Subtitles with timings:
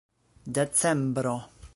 [0.57, 1.37] decembro